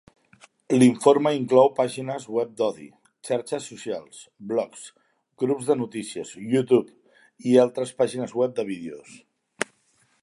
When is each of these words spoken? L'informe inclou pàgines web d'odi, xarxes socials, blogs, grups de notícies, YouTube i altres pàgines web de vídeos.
L'informe 0.75 1.33
inclou 1.39 1.69
pàgines 1.79 2.25
web 2.37 2.55
d'odi, 2.61 2.87
xarxes 3.29 3.67
socials, 3.73 4.23
blogs, 4.53 4.87
grups 5.45 5.69
de 5.69 5.77
notícies, 5.83 6.35
YouTube 6.57 7.23
i 7.53 7.57
altres 7.69 7.97
pàgines 8.01 8.37
web 8.43 8.61
de 8.63 8.67
vídeos. 8.75 9.17